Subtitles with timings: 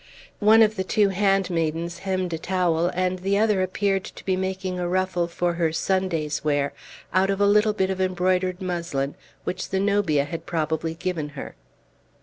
[0.39, 4.79] One of the two handmaidens hemmed a towel, and the other appeared to be making
[4.79, 6.73] a ruffle, for her Sunday's wear,
[7.13, 11.53] out of a little bit of embroidered muslin which Zenobia had probably given her.